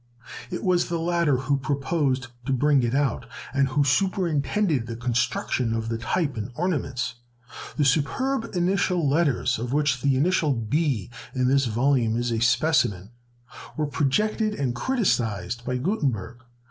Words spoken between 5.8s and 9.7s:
the type and ornaments. The superb initial letters,